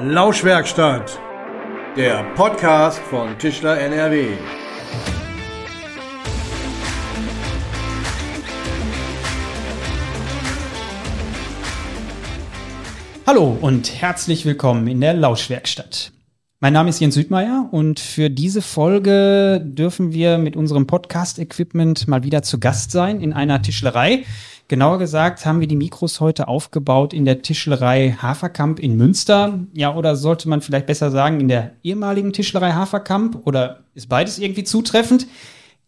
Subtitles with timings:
[0.00, 1.18] Lauschwerkstatt,
[1.96, 4.28] der Podcast von Tischler NRW.
[13.26, 16.12] Hallo und herzlich willkommen in der Lauschwerkstatt.
[16.60, 22.22] Mein Name ist Jens Südmeier und für diese Folge dürfen wir mit unserem Podcast-Equipment mal
[22.22, 24.24] wieder zu Gast sein in einer Tischlerei.
[24.68, 29.60] Genauer gesagt haben wir die Mikros heute aufgebaut in der Tischlerei Haferkamp in Münster.
[29.72, 33.46] Ja, oder sollte man vielleicht besser sagen, in der ehemaligen Tischlerei Haferkamp?
[33.46, 35.26] Oder ist beides irgendwie zutreffend?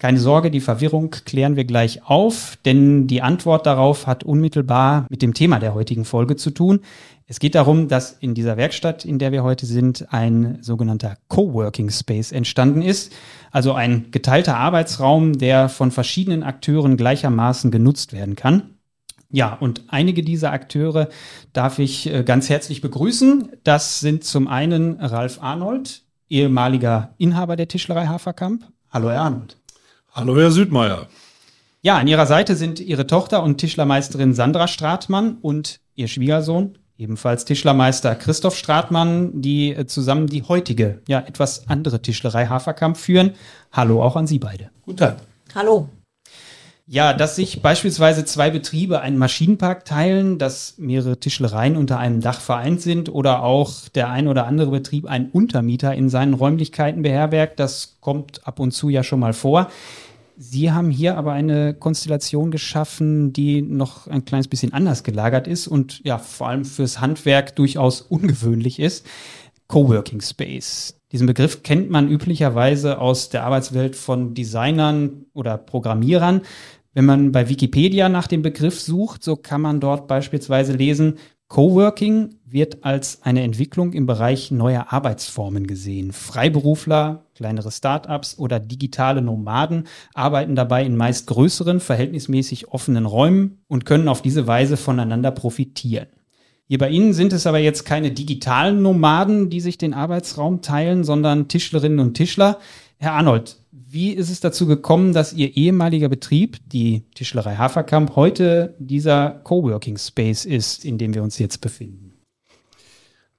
[0.01, 5.21] Keine Sorge, die Verwirrung klären wir gleich auf, denn die Antwort darauf hat unmittelbar mit
[5.21, 6.81] dem Thema der heutigen Folge zu tun.
[7.27, 11.91] Es geht darum, dass in dieser Werkstatt, in der wir heute sind, ein sogenannter Coworking
[11.91, 13.13] Space entstanden ist.
[13.51, 18.77] Also ein geteilter Arbeitsraum, der von verschiedenen Akteuren gleichermaßen genutzt werden kann.
[19.29, 21.11] Ja, und einige dieser Akteure
[21.53, 23.51] darf ich äh, ganz herzlich begrüßen.
[23.65, 28.65] Das sind zum einen Ralf Arnold, ehemaliger Inhaber der Tischlerei Haferkamp.
[28.91, 29.60] Hallo, Herr Arnold.
[30.13, 31.07] Hallo, Herr Südmeier.
[31.83, 37.45] Ja, an Ihrer Seite sind Ihre Tochter und Tischlermeisterin Sandra Stratmann und Ihr Schwiegersohn, ebenfalls
[37.45, 43.35] Tischlermeister Christoph Stratmann, die äh, zusammen die heutige, ja, etwas andere Tischlerei Haferkamp führen.
[43.71, 44.71] Hallo auch an Sie beide.
[44.83, 45.17] Guten Tag.
[45.55, 45.89] Hallo.
[46.93, 52.41] Ja, dass sich beispielsweise zwei Betriebe einen Maschinenpark teilen, dass mehrere Tischlereien unter einem Dach
[52.41, 57.61] vereint sind oder auch der ein oder andere Betrieb einen Untermieter in seinen Räumlichkeiten beherbergt,
[57.61, 59.71] das kommt ab und zu ja schon mal vor.
[60.37, 65.69] Sie haben hier aber eine Konstellation geschaffen, die noch ein kleines bisschen anders gelagert ist
[65.69, 69.07] und ja, vor allem fürs Handwerk durchaus ungewöhnlich ist.
[69.69, 70.97] Coworking Space.
[71.13, 76.43] Diesen Begriff kennt man üblicherweise aus der Arbeitswelt von Designern oder Programmierern.
[76.93, 82.37] Wenn man bei Wikipedia nach dem Begriff sucht, so kann man dort beispielsweise lesen, Coworking
[82.47, 86.13] wird als eine Entwicklung im Bereich neuer Arbeitsformen gesehen.
[86.13, 93.85] Freiberufler, kleinere Startups oder digitale Nomaden arbeiten dabei in meist größeren, verhältnismäßig offenen Räumen und
[93.85, 96.07] können auf diese Weise voneinander profitieren.
[96.69, 101.03] Hier bei Ihnen sind es aber jetzt keine digitalen Nomaden, die sich den Arbeitsraum teilen,
[101.03, 102.59] sondern Tischlerinnen und Tischler.
[103.03, 108.75] Herr Arnold, wie ist es dazu gekommen, dass Ihr ehemaliger Betrieb, die Tischlerei Haferkamp, heute
[108.79, 112.13] dieser Coworking Space ist, in dem wir uns jetzt befinden?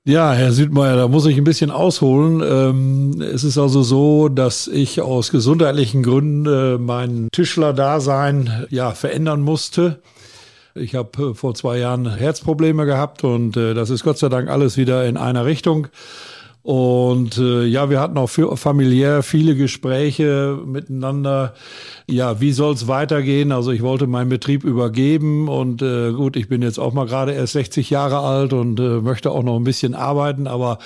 [0.04, 2.42] Ja, Herr Südmeier, da muss ich ein bisschen ausholen.
[2.44, 9.42] Ähm, es ist also so, dass ich aus gesundheitlichen Gründen äh, mein Tischler-Dasein ja verändern
[9.42, 10.02] musste.
[10.74, 14.50] Ich habe äh, vor zwei Jahren Herzprobleme gehabt und äh, das ist Gott sei Dank
[14.50, 15.90] alles wieder in einer Richtung.
[16.64, 21.56] Und äh, ja, wir hatten auch für, familiär viele Gespräche miteinander.
[22.08, 23.52] Ja, wie soll es weitergehen?
[23.52, 27.32] Also ich wollte meinen Betrieb übergeben und äh, gut, ich bin jetzt auch mal gerade
[27.32, 30.46] erst 60 Jahre alt und äh, möchte auch noch ein bisschen arbeiten.
[30.46, 30.78] Aber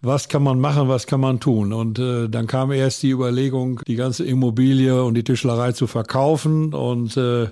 [0.00, 0.88] was kann man machen?
[0.88, 1.74] Was kann man tun?
[1.74, 6.72] Und äh, dann kam erst die Überlegung, die ganze Immobilie und die Tischlerei zu verkaufen
[6.72, 7.48] und äh,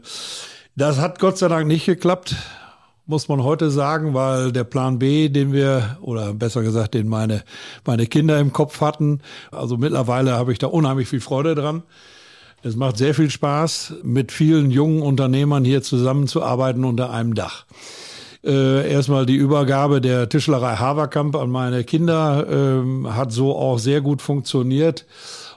[0.76, 2.36] das hat Gott sei Dank nicht geklappt
[3.06, 7.44] muss man heute sagen, weil der Plan B, den wir, oder besser gesagt, den meine,
[7.84, 9.20] meine Kinder im Kopf hatten,
[9.52, 11.84] also mittlerweile habe ich da unheimlich viel Freude dran.
[12.62, 17.64] Es macht sehr viel Spaß, mit vielen jungen Unternehmern hier zusammenzuarbeiten unter einem Dach.
[18.44, 24.00] Äh, erstmal die Übergabe der Tischlerei Haverkamp an meine Kinder äh, hat so auch sehr
[24.00, 25.06] gut funktioniert.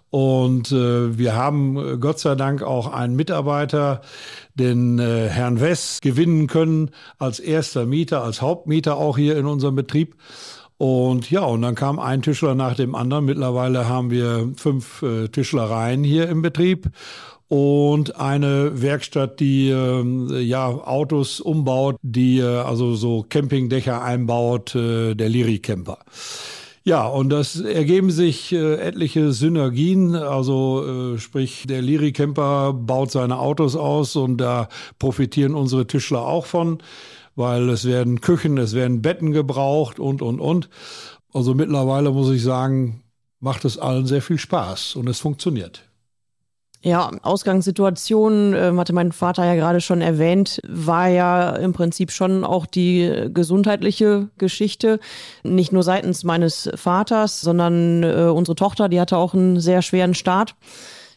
[0.10, 4.02] Und äh, wir haben äh, Gott sei Dank auch einen Mitarbeiter,
[4.56, 9.76] den äh, Herrn Wess, gewinnen können als erster Mieter, als Hauptmieter auch hier in unserem
[9.76, 10.16] Betrieb.
[10.78, 13.26] Und ja, und dann kam ein Tischler nach dem anderen.
[13.26, 16.90] Mittlerweile haben wir fünf äh, Tischlereien hier im Betrieb
[17.50, 25.16] und eine Werkstatt, die äh, ja Autos umbaut, die äh, also so Campingdächer einbaut, äh,
[25.16, 25.98] der Liri Camper.
[26.84, 30.16] Ja, und das ergeben sich äh, etliche Synergien.
[30.16, 36.46] Also äh, sprich, der Liri-Camper baut seine Autos aus und da profitieren unsere Tischler auch
[36.46, 36.82] von,
[37.36, 40.70] weil es werden Küchen, es werden Betten gebraucht und, und, und.
[41.34, 43.04] Also mittlerweile muss ich sagen,
[43.40, 45.89] macht es allen sehr viel Spaß und es funktioniert.
[46.82, 52.46] Ja, Ausgangssituation, äh, hatte mein Vater ja gerade schon erwähnt, war ja im Prinzip schon
[52.46, 55.00] auch die gesundheitliche Geschichte.
[55.44, 60.14] Nicht nur seitens meines Vaters, sondern äh, unsere Tochter, die hatte auch einen sehr schweren
[60.14, 60.56] Start.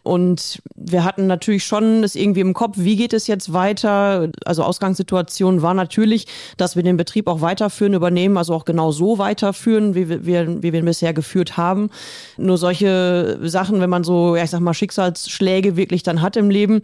[0.02, 4.31] Und wir hatten natürlich schon es irgendwie im Kopf, wie geht es jetzt weiter?
[4.44, 6.26] Also Ausgangssituation war natürlich,
[6.56, 10.72] dass wir den Betrieb auch weiterführen, übernehmen, also auch genau so weiterführen, wie wir, wie
[10.72, 11.88] wir ihn bisher geführt haben.
[12.37, 16.50] Nur solche Sachen, wenn man so, ja, ich sag mal, Schicksalsschläge wirklich dann hat im
[16.50, 16.82] Leben,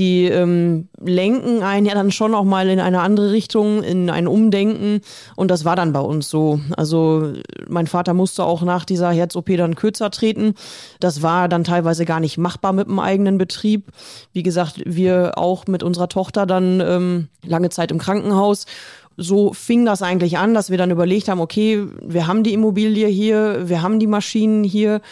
[0.00, 4.26] die ähm, lenken einen ja dann schon auch mal in eine andere Richtung, in ein
[4.26, 5.02] Umdenken.
[5.36, 6.58] Und das war dann bei uns so.
[6.76, 7.34] Also
[7.68, 10.54] mein Vater musste auch nach dieser Herz-OP dann kürzer treten.
[11.00, 13.88] Das war dann teilweise gar nicht machbar mit dem eigenen Betrieb.
[14.32, 18.64] Wie gesagt, wir auch mit unserer Tochter dann ähm, lange Zeit im Krankenhaus
[19.18, 23.06] so fing das eigentlich an, dass wir dann überlegt haben, okay, wir haben die Immobilie
[23.06, 25.02] hier, wir haben die Maschinen hier.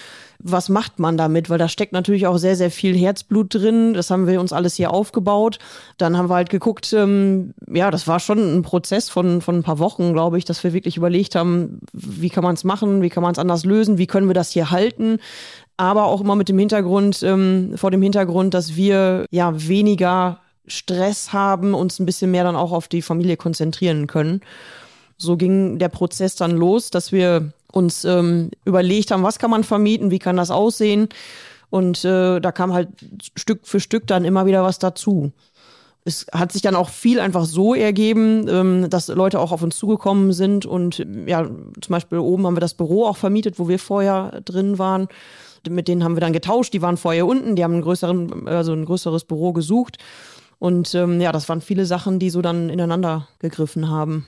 [0.41, 1.51] Was macht man damit?
[1.51, 3.95] Weil da steckt natürlich auch sehr, sehr viel Herzblut drin.
[3.95, 5.59] Das haben wir uns alles hier aufgebaut.
[5.97, 9.63] Dann haben wir halt geguckt, ähm, ja, das war schon ein Prozess von, von ein
[9.63, 13.11] paar Wochen, glaube ich, dass wir wirklich überlegt haben, wie kann man es machen, wie
[13.11, 15.19] kann man es anders lösen, wie können wir das hier halten
[15.81, 21.33] aber auch immer mit dem Hintergrund, ähm, vor dem Hintergrund, dass wir ja weniger Stress
[21.33, 24.41] haben, uns ein bisschen mehr dann auch auf die Familie konzentrieren können.
[25.17, 29.65] So ging der Prozess dann los, dass wir uns ähm, überlegt haben, was kann man
[29.65, 31.09] vermieten, wie kann das aussehen.
[31.71, 32.89] Und äh, da kam halt
[33.37, 35.33] Stück für Stück dann immer wieder was dazu.
[36.05, 39.77] Es hat sich dann auch viel einfach so ergeben, ähm, dass Leute auch auf uns
[39.77, 43.79] zugekommen sind und ja, zum Beispiel oben haben wir das Büro auch vermietet, wo wir
[43.79, 45.09] vorher drin waren.
[45.69, 46.73] Mit denen haben wir dann getauscht.
[46.73, 49.99] Die waren vorher unten, die haben einen größeren, also ein größeres Büro gesucht.
[50.59, 54.25] Und ähm, ja, das waren viele Sachen, die so dann ineinander gegriffen haben.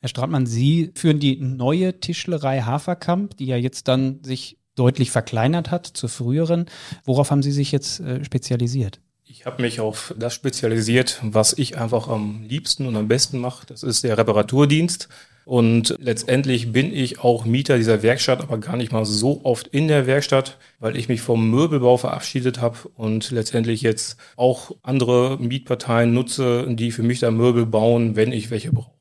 [0.00, 5.70] Herr Stratmann, Sie führen die neue Tischlerei Haferkamp, die ja jetzt dann sich deutlich verkleinert
[5.70, 6.66] hat zur früheren.
[7.04, 9.00] Worauf haben Sie sich jetzt äh, spezialisiert?
[9.24, 13.66] Ich habe mich auf das spezialisiert, was ich einfach am liebsten und am besten mache.
[13.66, 15.08] Das ist der Reparaturdienst.
[15.44, 19.88] Und letztendlich bin ich auch Mieter dieser Werkstatt, aber gar nicht mal so oft in
[19.88, 26.14] der Werkstatt, weil ich mich vom Möbelbau verabschiedet habe und letztendlich jetzt auch andere Mietparteien
[26.14, 28.99] nutze, die für mich da Möbel bauen, wenn ich welche brauche.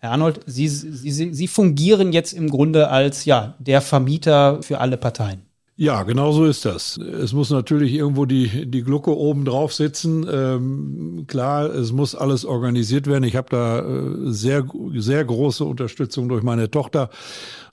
[0.00, 4.96] Herr Arnold, Sie, Sie, Sie fungieren jetzt im Grunde als ja, der Vermieter für alle
[4.96, 5.42] Parteien.
[5.76, 6.98] Ja, genau so ist das.
[6.98, 10.26] Es muss natürlich irgendwo die, die Glucke oben drauf sitzen.
[10.30, 13.24] Ähm, klar, es muss alles organisiert werden.
[13.24, 14.64] Ich habe da äh, sehr,
[14.96, 17.08] sehr große Unterstützung durch meine Tochter,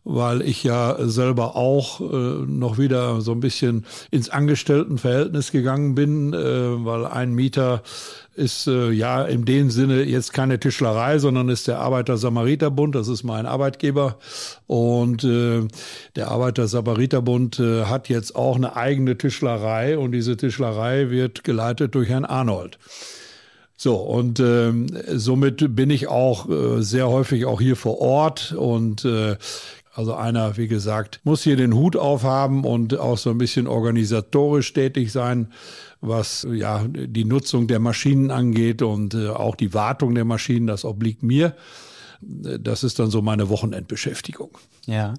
[0.09, 6.33] weil ich ja selber auch äh, noch wieder so ein bisschen ins Angestelltenverhältnis gegangen bin,
[6.33, 7.83] äh, weil ein Mieter
[8.33, 12.95] ist äh, ja in dem Sinne jetzt keine Tischlerei, sondern ist der Arbeiter-Samariter-Bund.
[12.95, 14.18] Das ist mein Arbeitgeber.
[14.65, 15.68] Und äh,
[16.15, 22.07] der Arbeiter-Samariter-Bund äh, hat jetzt auch eine eigene Tischlerei und diese Tischlerei wird geleitet durch
[22.07, 22.77] Herrn Arnold.
[23.80, 24.74] So, und äh,
[25.13, 29.38] somit bin ich auch äh, sehr häufig auch hier vor Ort und äh,
[29.98, 34.72] also einer, wie gesagt, muss hier den Hut aufhaben und auch so ein bisschen organisatorisch
[34.74, 35.50] tätig sein
[36.02, 40.86] was ja die Nutzung der Maschinen angeht und äh, auch die Wartung der Maschinen, das
[40.86, 41.56] obliegt mir.
[42.22, 44.58] Das ist dann so meine Wochenendbeschäftigung.
[44.86, 45.14] Ja.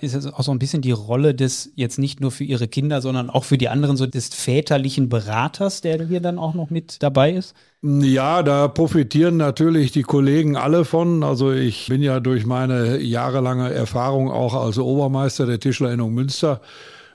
[0.00, 3.00] Ist es auch so ein bisschen die Rolle des, jetzt nicht nur für Ihre Kinder,
[3.00, 7.02] sondern auch für die anderen, so des väterlichen Beraters, der hier dann auch noch mit
[7.02, 7.54] dabei ist?
[7.82, 11.22] Ja, da profitieren natürlich die Kollegen alle von.
[11.22, 16.60] Also ich bin ja durch meine jahrelange Erfahrung auch als Obermeister der Tischlerinnung Münster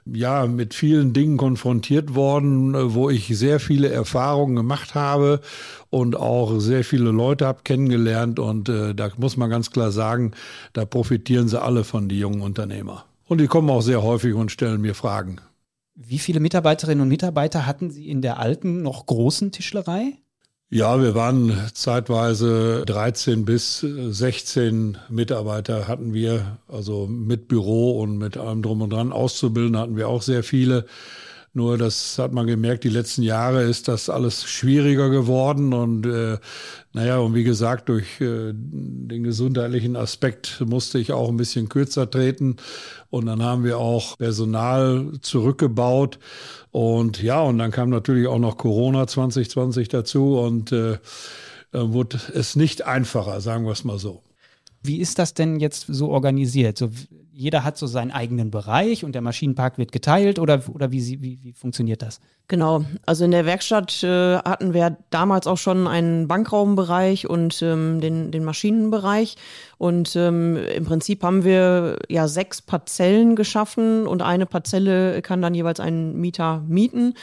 [0.06, 5.42] ja mit vielen Dingen konfrontiert worden, äh, wo ich sehr viele Erfahrungen gemacht habe
[5.90, 8.40] und auch sehr viele Leute habe kennengelernt.
[8.40, 10.31] Und äh, da muss man ganz klar sagen,
[10.74, 13.06] da profitieren sie alle von die jungen Unternehmer.
[13.28, 15.38] Und die kommen auch sehr häufig und stellen mir Fragen.
[15.96, 20.18] Wie viele Mitarbeiterinnen und Mitarbeiter hatten Sie in der alten, noch großen Tischlerei?
[20.72, 28.36] Ja, wir waren zeitweise 13 bis 16 Mitarbeiter hatten wir, also mit Büro und mit
[28.36, 29.12] allem drum und dran.
[29.12, 30.88] Auszubilden hatten wir auch sehr viele.
[31.56, 36.38] Nur das hat man gemerkt, die letzten Jahre ist das alles schwieriger geworden und äh,
[36.92, 42.12] naja, und wie gesagt, durch äh, den gesundheitlichen Aspekt musste ich auch ein bisschen kürzer
[42.12, 42.58] treten
[43.10, 46.20] und dann haben wir auch Personal zurückgebaut
[46.72, 50.98] und ja, und dann kam natürlich auch noch Corona 2020 dazu und äh,
[51.72, 54.24] wurde es nicht einfacher, sagen wir es mal so.
[54.84, 56.78] Wie ist das denn jetzt so organisiert?
[56.78, 56.90] So,
[57.36, 61.44] jeder hat so seinen eigenen Bereich und der Maschinenpark wird geteilt oder, oder wie, wie,
[61.44, 62.22] wie funktioniert das?
[62.48, 68.00] Genau, also in der Werkstatt äh, hatten wir damals auch schon einen Bankraumbereich und ähm,
[68.01, 69.36] den, den Maschinenbereich.
[69.77, 75.54] Und ähm, im Prinzip haben wir ja sechs Parzellen geschaffen und eine Parzelle kann dann
[75.54, 77.15] jeweils einen Mieter mieten.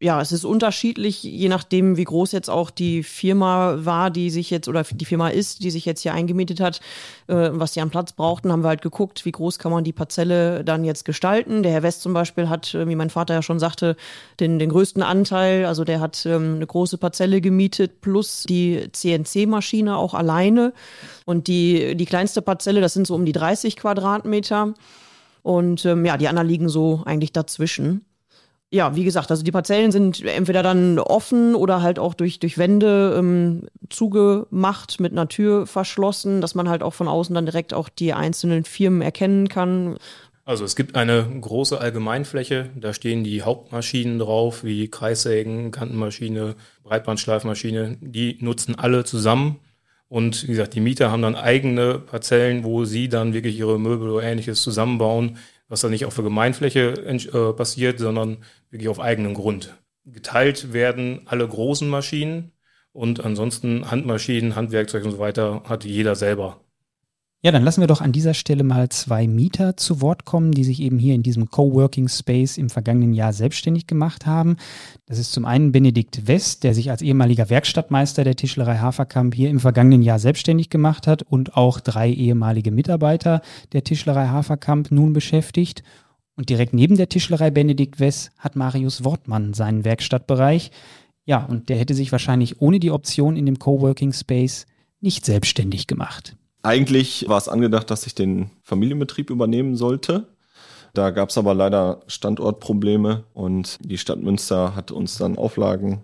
[0.00, 4.50] Ja, es ist unterschiedlich, je nachdem, wie groß jetzt auch die Firma war, die sich
[4.50, 6.80] jetzt oder die Firma ist, die sich jetzt hier eingemietet hat,
[7.28, 9.92] äh, was die an Platz brauchten, haben wir halt geguckt, wie groß kann man die
[9.92, 11.62] Parzelle dann jetzt gestalten.
[11.62, 13.96] Der Herr West zum Beispiel hat, äh, wie mein Vater ja schon sagte,
[14.40, 15.66] den, den größten Anteil.
[15.66, 20.72] Also der hat ähm, eine große Parzelle gemietet plus die CNC-Maschine auch alleine.
[21.24, 24.74] Und die, die kleinste Parzelle, das sind so um die 30 Quadratmeter.
[25.42, 28.04] Und ähm, ja, die anderen liegen so eigentlich dazwischen.
[28.74, 32.58] Ja, wie gesagt, also die Parzellen sind entweder dann offen oder halt auch durch, durch
[32.58, 37.72] Wände ähm, zugemacht, mit einer Tür verschlossen, dass man halt auch von außen dann direkt
[37.72, 39.96] auch die einzelnen Firmen erkennen kann.
[40.44, 47.98] Also es gibt eine große Allgemeinfläche, da stehen die Hauptmaschinen drauf, wie Kreissägen, Kantenmaschine, Breitbandschleifmaschine,
[48.00, 49.60] die nutzen alle zusammen.
[50.08, 54.10] Und wie gesagt, die Mieter haben dann eigene Parzellen, wo sie dann wirklich ihre Möbel
[54.10, 58.38] oder ähnliches zusammenbauen, was dann nicht auf der Gemeinfläche äh, passiert, sondern
[58.70, 59.74] wirklich auf eigenem Grund.
[60.04, 62.52] Geteilt werden alle großen Maschinen
[62.92, 66.63] und ansonsten Handmaschinen, Handwerkzeug und so weiter hat jeder selber.
[67.44, 70.64] Ja, dann lassen wir doch an dieser Stelle mal zwei Mieter zu Wort kommen, die
[70.64, 74.56] sich eben hier in diesem Coworking Space im vergangenen Jahr selbstständig gemacht haben.
[75.04, 79.50] Das ist zum einen Benedikt West, der sich als ehemaliger Werkstattmeister der Tischlerei Haferkamp hier
[79.50, 83.42] im vergangenen Jahr selbstständig gemacht hat und auch drei ehemalige Mitarbeiter
[83.74, 85.82] der Tischlerei Haferkamp nun beschäftigt.
[86.36, 90.70] Und direkt neben der Tischlerei Benedikt West hat Marius Wortmann seinen Werkstattbereich.
[91.26, 94.64] Ja, und der hätte sich wahrscheinlich ohne die Option in dem Coworking Space
[95.02, 96.38] nicht selbstständig gemacht.
[96.64, 100.28] Eigentlich war es angedacht, dass ich den Familienbetrieb übernehmen sollte.
[100.94, 106.00] Da gab es aber leider Standortprobleme und die Stadt Münster hat uns dann Auflagen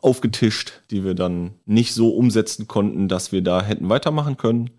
[0.00, 4.70] aufgetischt, die wir dann nicht so umsetzen konnten, dass wir da hätten weitermachen können.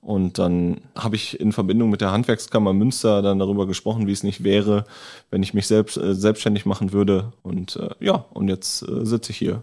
[0.00, 4.22] Und dann habe ich in Verbindung mit der Handwerkskammer Münster dann darüber gesprochen, wie es
[4.22, 4.86] nicht wäre,
[5.30, 7.34] wenn ich mich selbst äh, selbstständig machen würde.
[7.42, 9.62] Und äh, ja, und jetzt äh, sitze ich hier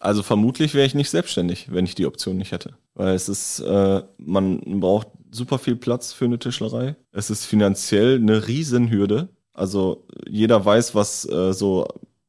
[0.00, 2.74] also vermutlich wäre ich nicht selbstständig, wenn ich die Option nicht hätte.
[2.98, 6.96] Weil es ist, äh, man braucht super viel Platz für eine Tischlerei.
[7.12, 9.28] Es ist finanziell eine Riesenhürde.
[9.54, 11.86] Also jeder weiß, was äh, so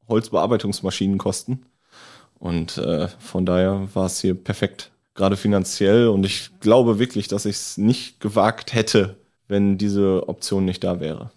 [0.07, 1.63] Holzbearbeitungsmaschinen kosten.
[2.37, 4.91] Und äh, von daher war es hier perfekt.
[5.15, 6.07] Gerade finanziell.
[6.07, 10.99] Und ich glaube wirklich, dass ich es nicht gewagt hätte, wenn diese Option nicht da
[10.99, 11.31] wäre.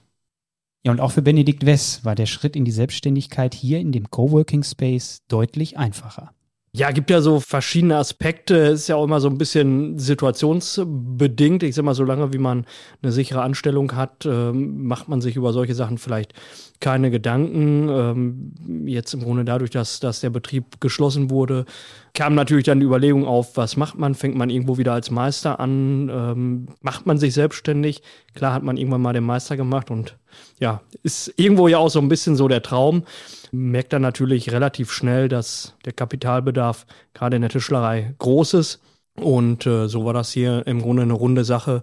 [0.84, 4.10] Ja, und auch für Benedikt Wess war der Schritt in die Selbstständigkeit hier in dem
[4.10, 6.34] Coworking Space deutlich einfacher.
[6.74, 8.54] Ja, gibt ja so verschiedene Aspekte.
[8.54, 11.62] Ist ja auch immer so ein bisschen situationsbedingt.
[11.62, 12.64] Ich sag mal, solange wie man
[13.02, 16.32] eine sichere Anstellung hat, ähm, macht man sich über solche Sachen vielleicht
[16.80, 17.90] keine Gedanken.
[17.90, 21.66] Ähm, jetzt im Grunde dadurch, dass, dass der Betrieb geschlossen wurde,
[22.14, 24.14] kam natürlich dann die Überlegung auf, was macht man?
[24.14, 26.08] Fängt man irgendwo wieder als Meister an?
[26.08, 28.02] Ähm, macht man sich selbstständig?
[28.34, 30.16] Klar hat man irgendwann mal den Meister gemacht und
[30.60, 33.04] ja, ist irgendwo ja auch so ein bisschen so der Traum
[33.52, 38.80] merkt dann natürlich relativ schnell, dass der Kapitalbedarf gerade in der Tischlerei groß ist.
[39.14, 41.82] Und äh, so war das hier im Grunde eine runde Sache,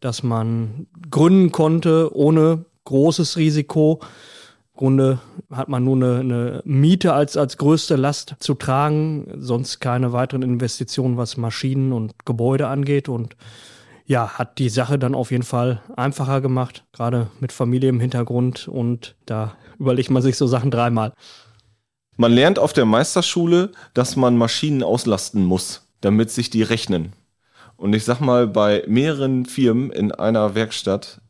[0.00, 4.00] dass man gründen konnte ohne großes Risiko.
[4.74, 9.80] Im Grunde hat man nur eine, eine, Miete als, als größte Last zu tragen, sonst
[9.80, 13.08] keine weiteren Investitionen, was Maschinen und Gebäude angeht.
[13.08, 13.36] Und
[14.06, 18.68] ja, hat die Sache dann auf jeden Fall einfacher gemacht, gerade mit Familie im Hintergrund
[18.68, 21.12] und da überlegt man sich so Sachen dreimal.
[22.16, 27.12] Man lernt auf der Meisterschule, dass man Maschinen auslasten muss, damit sich die rechnen.
[27.76, 31.20] Und ich sag mal, bei mehreren Firmen in einer Werkstatt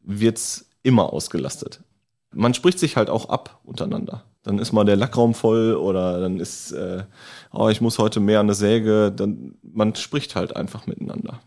[0.00, 1.80] wird's immer ausgelastet.
[2.32, 4.24] Man spricht sich halt auch ab untereinander.
[4.44, 7.02] Dann ist mal der Lackraum voll oder dann ist, äh,
[7.52, 9.10] oh, ich muss heute mehr an der Säge.
[9.10, 11.40] Dann, man spricht halt einfach miteinander.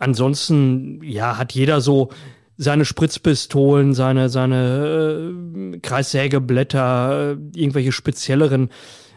[0.00, 2.08] Ansonsten, ja, hat jeder so
[2.56, 8.70] seine Spritzpistolen, seine, seine äh, Kreissägeblätter, äh, irgendwelche spezielleren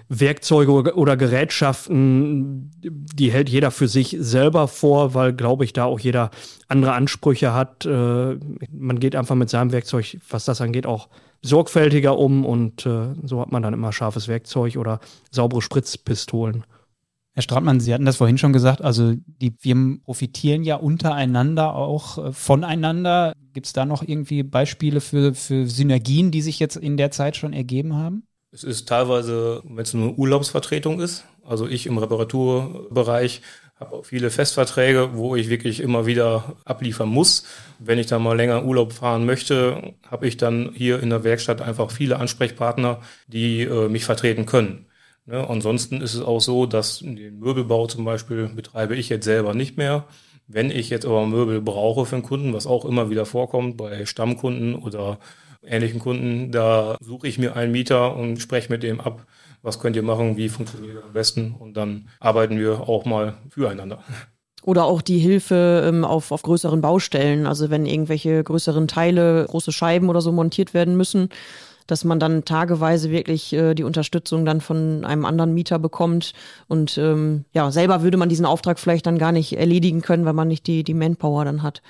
[0.10, 6.00] Werkzeuge oder, Gerätschaften, die hält jeder für sich selber vor, weil, glaube ich, da auch
[6.00, 6.32] jeder
[6.68, 7.86] andere Ansprüche hat.
[7.86, 8.38] Äh,
[8.72, 11.08] man geht einfach mit seinem Werkzeug, was das angeht, auch
[11.42, 15.00] sorgfältiger um und äh, so hat man dann immer scharfes Werkzeug oder
[15.32, 16.66] saubere Spritzpistolen.
[17.34, 22.18] Herr Stratmann, Sie hatten das vorhin schon gesagt, also die Firmen profitieren ja untereinander auch
[22.20, 23.34] äh, voneinander.
[23.54, 27.36] Gibt es da noch irgendwie Beispiele für, für Synergien, die sich jetzt in der Zeit
[27.36, 28.28] schon ergeben haben?
[28.52, 33.42] Es ist teilweise, wenn es nur Urlaubsvertretung ist, also ich im Reparaturbereich
[33.80, 37.46] habe auch viele Festverträge, wo ich wirklich immer wieder abliefern muss.
[37.80, 41.62] Wenn ich dann mal länger Urlaub fahren möchte, habe ich dann hier in der Werkstatt
[41.62, 44.86] einfach viele Ansprechpartner, die äh, mich vertreten können.
[45.26, 49.54] Ne, ansonsten ist es auch so, dass den Möbelbau zum Beispiel betreibe ich jetzt selber
[49.54, 50.06] nicht mehr.
[50.48, 54.06] Wenn ich jetzt aber Möbel brauche für einen Kunden, was auch immer wieder vorkommt bei
[54.06, 55.20] Stammkunden oder
[55.66, 59.26] ähnlichen Kunden, da suche ich mir einen Mieter und spreche mit dem ab,
[59.62, 63.38] was könnt ihr machen, wie funktioniert das am besten und dann arbeiten wir auch mal
[63.50, 64.04] füreinander.
[64.64, 69.72] Oder auch die Hilfe ähm, auf, auf größeren Baustellen, also wenn irgendwelche größeren Teile, große
[69.72, 71.30] Scheiben oder so montiert werden müssen,
[71.88, 76.34] dass man dann tageweise wirklich äh, die Unterstützung dann von einem anderen Mieter bekommt.
[76.68, 80.34] Und ähm, ja, selber würde man diesen Auftrag vielleicht dann gar nicht erledigen können, weil
[80.34, 81.82] man nicht die, die Manpower dann hat.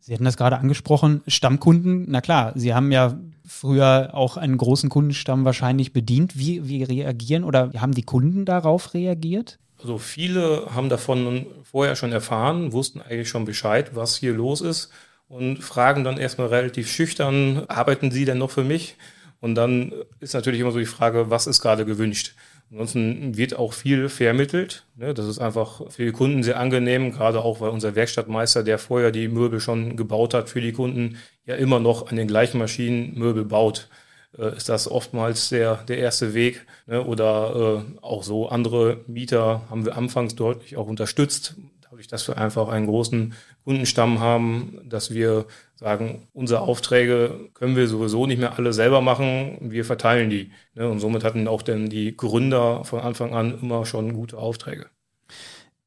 [0.00, 4.88] Sie hatten das gerade angesprochen, Stammkunden, na klar, Sie haben ja früher auch einen großen
[4.88, 6.38] Kundenstamm wahrscheinlich bedient.
[6.38, 9.58] Wie, wie reagieren oder haben die Kunden darauf reagiert?
[9.80, 14.90] Also viele haben davon vorher schon erfahren, wussten eigentlich schon Bescheid, was hier los ist
[15.28, 18.96] und fragen dann erstmal relativ schüchtern, arbeiten Sie denn noch für mich?
[19.40, 22.34] Und dann ist natürlich immer so die Frage, was ist gerade gewünscht?
[22.70, 24.84] Ansonsten wird auch viel vermittelt.
[24.96, 25.14] Ne?
[25.14, 29.12] Das ist einfach für die Kunden sehr angenehm, gerade auch weil unser Werkstattmeister, der vorher
[29.12, 33.16] die Möbel schon gebaut hat für die Kunden, ja immer noch an den gleichen Maschinen
[33.16, 33.88] Möbel baut.
[34.36, 36.66] Äh, ist das oftmals der, der erste Weg.
[36.86, 37.04] Ne?
[37.04, 42.36] Oder äh, auch so andere Mieter haben wir anfangs deutlich auch unterstützt, dadurch, dass wir
[42.36, 48.58] einfach einen großen Kundenstamm haben, dass wir sagen, unsere Aufträge können wir sowieso nicht mehr
[48.58, 50.50] alle selber machen, wir verteilen die.
[50.74, 50.88] Ne?
[50.88, 54.86] Und somit hatten auch dann die Gründer von Anfang an immer schon gute Aufträge.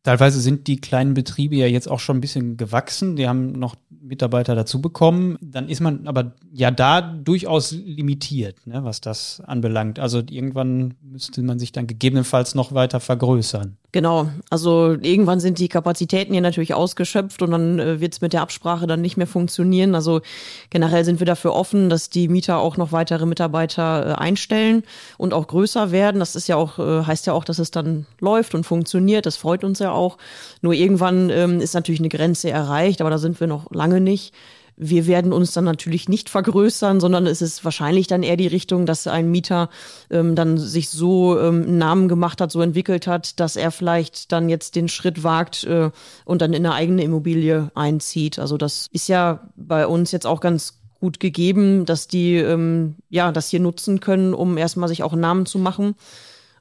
[0.03, 3.17] Teilweise sind die kleinen Betriebe ja jetzt auch schon ein bisschen gewachsen.
[3.17, 5.37] Die haben noch Mitarbeiter dazu bekommen.
[5.41, 9.99] Dann ist man aber ja da durchaus limitiert, ne, was das anbelangt.
[9.99, 13.77] Also irgendwann müsste man sich dann gegebenenfalls noch weiter vergrößern.
[13.91, 18.33] Genau, also irgendwann sind die Kapazitäten hier natürlich ausgeschöpft und dann äh, wird es mit
[18.33, 19.95] der Absprache dann nicht mehr funktionieren.
[19.95, 20.21] Also
[20.69, 24.83] generell sind wir dafür offen, dass die Mieter auch noch weitere Mitarbeiter äh, einstellen
[25.17, 26.19] und auch größer werden.
[26.19, 29.25] Das ist ja auch, äh, heißt ja auch, dass es dann läuft und funktioniert.
[29.25, 30.19] Das freut uns ja auch.
[30.61, 34.35] Nur irgendwann ähm, ist natürlich eine Grenze erreicht, aber da sind wir noch lange nicht.
[34.81, 38.85] Wir werden uns dann natürlich nicht vergrößern, sondern es ist wahrscheinlich dann eher die Richtung,
[38.85, 39.69] dass ein Mieter
[40.09, 44.31] ähm, dann sich so ähm, einen Namen gemacht hat, so entwickelt hat, dass er vielleicht
[44.31, 45.91] dann jetzt den Schritt wagt äh,
[46.23, 48.39] und dann in eine eigene Immobilie einzieht.
[48.39, 53.33] Also das ist ja bei uns jetzt auch ganz gut gegeben, dass die ähm, ja
[53.33, 55.95] das hier nutzen können, um erstmal sich auch einen Namen zu machen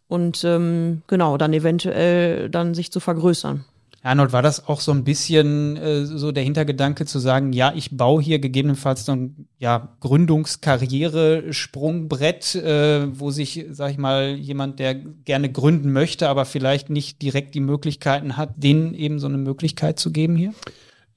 [0.08, 3.64] und ähm, genau dann eventuell dann sich zu vergrößern.
[4.02, 7.96] Arnold, war das auch so ein bisschen äh, so der Hintergedanke zu sagen, ja, ich
[7.96, 14.78] baue hier gegebenenfalls so ein ja, Gründungskarriere, Sprungbrett, äh, wo sich, sag ich mal, jemand,
[14.78, 19.38] der gerne gründen möchte, aber vielleicht nicht direkt die Möglichkeiten hat, denen eben so eine
[19.38, 20.52] Möglichkeit zu geben hier?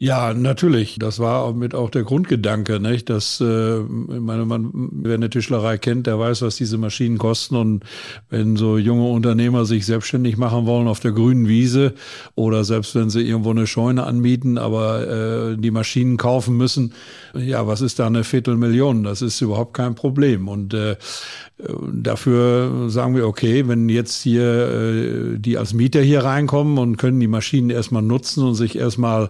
[0.04, 0.98] Ja, natürlich.
[0.98, 3.08] Das war auch mit auch der Grundgedanke, nicht?
[3.08, 7.56] Dass, äh, ich meine, man, wer eine Tischlerei kennt, der weiß, was diese Maschinen kosten.
[7.56, 7.84] Und
[8.28, 11.94] wenn so junge Unternehmer sich selbstständig machen wollen auf der grünen Wiese
[12.34, 16.96] oder selbst wenn sie irgendwo eine Scheune anmieten, aber äh, die Maschinen kaufen müssen,
[17.36, 19.04] ja, was ist da eine Viertelmillion?
[19.04, 20.48] Das ist überhaupt kein Problem.
[20.48, 20.96] Und äh,
[21.94, 27.20] Dafür sagen wir, okay, wenn jetzt hier äh, die als Mieter hier reinkommen und können
[27.20, 29.30] die Maschinen erstmal nutzen und sich erstmal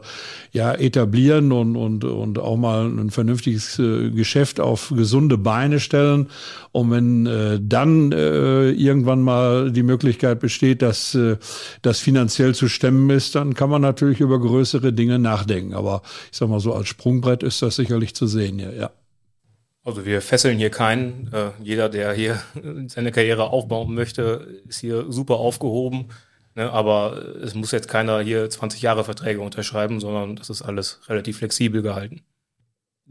[0.53, 6.27] ja etablieren und, und, und auch mal ein vernünftiges äh, Geschäft auf gesunde Beine stellen.
[6.71, 11.37] Und wenn äh, dann äh, irgendwann mal die Möglichkeit besteht, dass äh,
[11.81, 15.73] das finanziell zu stemmen ist, dann kann man natürlich über größere Dinge nachdenken.
[15.73, 18.91] Aber ich sag mal so, als Sprungbrett ist das sicherlich zu sehen hier, ja.
[19.83, 21.31] Also wir fesseln hier keinen.
[21.33, 22.39] Äh, jeder, der hier
[22.87, 26.05] seine Karriere aufbauen möchte, ist hier super aufgehoben.
[26.55, 26.71] Ne?
[26.71, 31.37] Aber es muss jetzt keiner hier 20 Jahre Verträge unterschreiben, sondern das ist alles relativ
[31.37, 32.21] flexibel gehalten.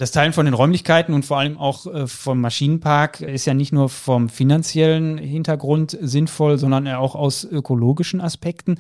[0.01, 3.73] Das Teilen von den Räumlichkeiten und vor allem auch äh, vom Maschinenpark ist ja nicht
[3.73, 8.79] nur vom finanziellen Hintergrund sinnvoll, sondern auch aus ökologischen Aspekten.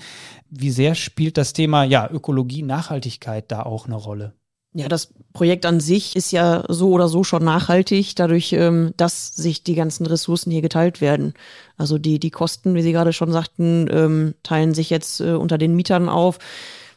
[0.49, 4.33] Wie sehr spielt das Thema ja, Ökologie, Nachhaltigkeit da auch eine Rolle?
[4.72, 9.35] Ja, das Projekt an sich ist ja so oder so schon nachhaltig, dadurch, ähm, dass
[9.35, 11.35] sich die ganzen Ressourcen hier geteilt werden.
[11.76, 15.59] Also die, die Kosten, wie Sie gerade schon sagten, ähm, teilen sich jetzt äh, unter
[15.59, 16.38] den Mietern auf.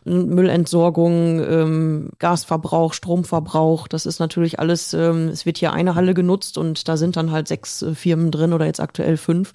[0.05, 6.57] Müllentsorgung, ähm, Gasverbrauch, Stromverbrauch, das ist natürlich alles, ähm, es wird hier eine Halle genutzt
[6.57, 9.53] und da sind dann halt sechs äh, Firmen drin oder jetzt aktuell fünf.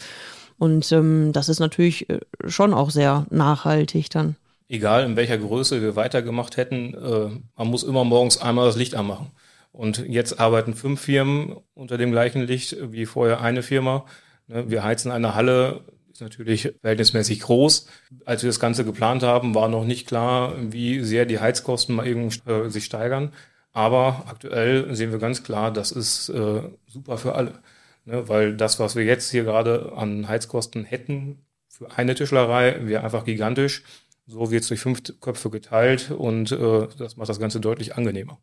[0.58, 4.36] Und ähm, das ist natürlich äh, schon auch sehr nachhaltig dann
[4.68, 8.94] egal in welcher Größe wir weitergemacht hätten, äh, man muss immer morgens einmal das Licht
[8.94, 9.32] anmachen.
[9.72, 14.06] Und jetzt arbeiten fünf Firmen unter dem gleichen Licht wie vorher eine Firma.
[14.46, 17.86] Ne, wir heizen eine Halle, ist natürlich verhältnismäßig groß.
[18.24, 22.06] Als wir das Ganze geplant haben, war noch nicht klar, wie sehr die Heizkosten mal
[22.06, 23.32] irgendwie äh, sich steigern.
[23.72, 27.52] Aber aktuell sehen wir ganz klar, das ist äh, super für alle.
[28.04, 33.04] Ne, weil das, was wir jetzt hier gerade an Heizkosten hätten für eine Tischlerei, wäre
[33.04, 33.84] einfach gigantisch.
[34.30, 38.38] So wird es durch fünf Köpfe geteilt und äh, das macht das Ganze deutlich angenehmer.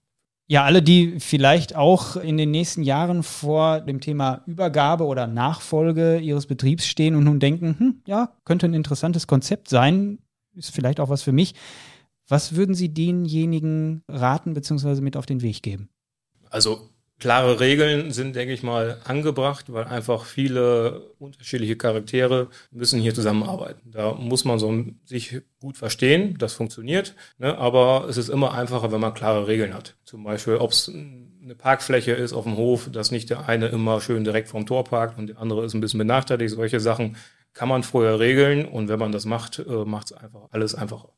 [0.48, 6.18] Ja, alle, die vielleicht auch in den nächsten Jahren vor dem Thema Übergabe oder Nachfolge
[6.18, 10.18] ihres Betriebs stehen und nun denken, hm, ja, könnte ein interessantes Konzept sein,
[10.56, 11.54] ist vielleicht auch was für mich.
[12.28, 15.02] Was würden Sie denjenigen raten bzw.
[15.02, 15.90] mit auf den Weg geben?
[16.50, 23.14] Also klare Regeln sind, denke ich mal, angebracht, weil einfach viele unterschiedliche Charaktere müssen hier
[23.14, 23.92] zusammenarbeiten.
[23.92, 27.58] Da muss man so sich gut verstehen, das funktioniert, ne?
[27.58, 29.96] aber es ist immer einfacher, wenn man klare Regeln hat.
[30.04, 34.02] Zum Beispiel, ob es eine Parkfläche ist auf dem Hof, dass nicht der eine immer
[34.02, 36.54] schön direkt vorm Tor parkt und der andere ist ein bisschen benachteiligt.
[36.54, 37.16] Solche Sachen
[37.54, 41.10] kann man vorher regeln und wenn man das macht, äh, macht es einfach alles einfacher.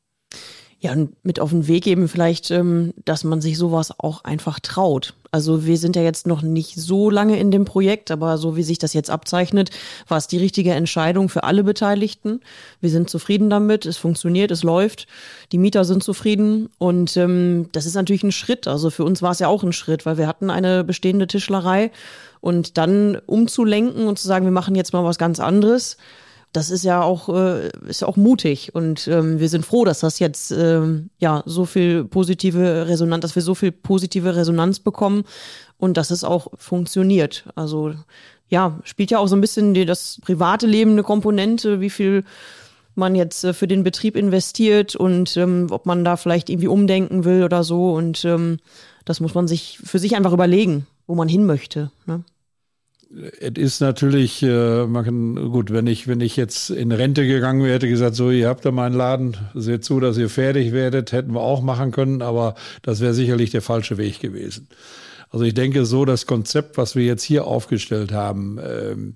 [0.80, 4.60] Ja, und mit auf den Weg geben vielleicht, ähm, dass man sich sowas auch einfach
[4.60, 5.14] traut.
[5.32, 8.62] Also wir sind ja jetzt noch nicht so lange in dem Projekt, aber so wie
[8.62, 9.70] sich das jetzt abzeichnet,
[10.06, 12.40] war es die richtige Entscheidung für alle Beteiligten.
[12.80, 15.08] Wir sind zufrieden damit, es funktioniert, es läuft,
[15.50, 18.68] die Mieter sind zufrieden und ähm, das ist natürlich ein Schritt.
[18.68, 21.90] Also für uns war es ja auch ein Schritt, weil wir hatten eine bestehende Tischlerei
[22.40, 25.96] und dann umzulenken und zu sagen, wir machen jetzt mal was ganz anderes
[26.52, 28.74] das ist ja auch, äh, ist auch mutig.
[28.74, 33.34] Und ähm, wir sind froh, dass das jetzt ähm, ja so viel positive Resonanz, dass
[33.34, 35.24] wir so viel positive Resonanz bekommen
[35.76, 37.44] und dass es auch funktioniert.
[37.54, 37.94] Also
[38.48, 42.24] ja, spielt ja auch so ein bisschen die, das private Leben eine Komponente, wie viel
[42.94, 47.24] man jetzt äh, für den Betrieb investiert und ähm, ob man da vielleicht irgendwie umdenken
[47.24, 47.92] will oder so.
[47.92, 48.58] Und ähm,
[49.04, 51.90] das muss man sich für sich einfach überlegen, wo man hin möchte.
[52.06, 52.24] Ne?
[53.10, 57.62] Es ist natürlich, äh, man kann, gut, wenn ich, wenn ich jetzt in Rente gegangen
[57.62, 61.12] wäre, hätte gesagt, so, ihr habt da meinen Laden, seht zu, dass ihr fertig werdet,
[61.12, 64.68] hätten wir auch machen können, aber das wäre sicherlich der falsche Weg gewesen.
[65.30, 69.14] Also ich denke so, das Konzept, was wir jetzt hier aufgestellt haben, ähm,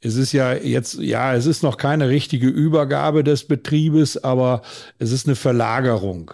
[0.00, 4.62] es ist ja jetzt, ja, es ist noch keine richtige Übergabe des Betriebes, aber
[4.98, 6.30] es ist eine Verlagerung.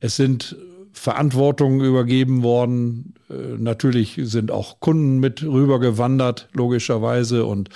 [0.00, 0.56] Es sind
[0.94, 3.14] Verantwortung übergeben worden.
[3.28, 7.44] Äh, natürlich sind auch Kunden mit rübergewandert, logischerweise.
[7.44, 7.68] Und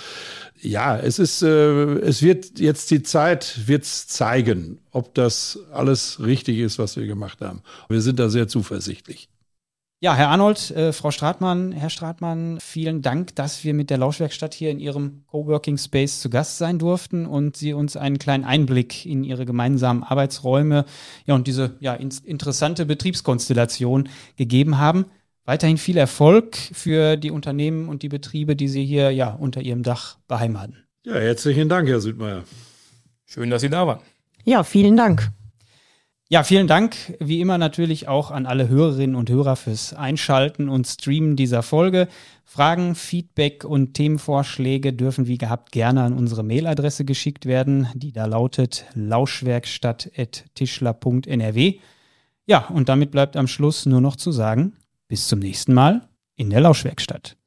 [0.61, 6.57] ja, es ist, äh, es wird jetzt die Zeit wird's zeigen, ob das alles richtig
[6.59, 7.61] ist, was wir gemacht haben.
[7.87, 9.29] Wir sind da sehr zuversichtlich.
[10.01, 14.53] Ja, Herr Arnold, äh, Frau Stratmann, Herr Stratmann, vielen Dank, dass wir mit der Lauschwerkstatt
[14.53, 19.05] hier in Ihrem Coworking Space zu Gast sein durften und Sie uns einen kleinen Einblick
[19.05, 20.85] in Ihre gemeinsamen Arbeitsräume
[21.25, 24.07] ja, und diese ja, in interessante Betriebskonstellation
[24.37, 25.03] gegeben haben.
[25.43, 29.83] Weiterhin viel Erfolg für die Unternehmen und die Betriebe, die Sie hier ja unter Ihrem
[29.83, 30.77] Dach beheimaten.
[31.05, 32.45] Ja, herzlichen Dank, Herr Südmeier.
[33.25, 33.99] Schön, dass Sie da waren.
[34.45, 35.29] Ja, vielen Dank.
[36.31, 40.85] Ja, vielen Dank, wie immer natürlich auch an alle Hörerinnen und Hörer fürs Einschalten und
[40.85, 42.07] Streamen dieser Folge.
[42.45, 48.27] Fragen, Feedback und Themenvorschläge dürfen wie gehabt gerne an unsere Mailadresse geschickt werden, die da
[48.27, 51.79] lautet lauschwerkstatt.tischler.nrw.
[52.45, 54.73] Ja, und damit bleibt am Schluss nur noch zu sagen,
[55.07, 57.37] bis zum nächsten Mal in der Lauschwerkstatt.